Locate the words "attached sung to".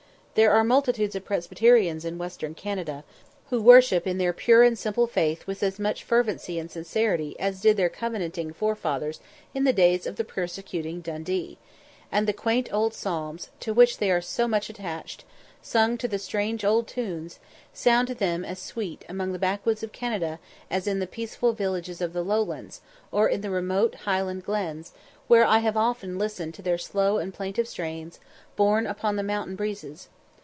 14.69-16.07